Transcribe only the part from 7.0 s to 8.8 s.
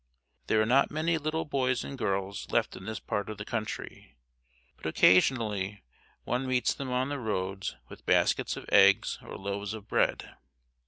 the roads with baskets of